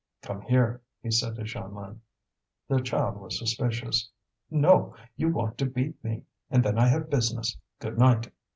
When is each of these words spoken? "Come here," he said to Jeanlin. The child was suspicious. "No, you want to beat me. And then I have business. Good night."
"Come 0.23 0.41
here," 0.41 0.81
he 1.03 1.11
said 1.11 1.35
to 1.35 1.43
Jeanlin. 1.43 1.99
The 2.67 2.81
child 2.81 3.17
was 3.17 3.37
suspicious. 3.37 4.09
"No, 4.49 4.95
you 5.15 5.29
want 5.31 5.59
to 5.59 5.67
beat 5.67 6.03
me. 6.03 6.23
And 6.49 6.63
then 6.63 6.79
I 6.79 6.87
have 6.87 7.11
business. 7.11 7.55
Good 7.77 7.99
night." 7.99 8.31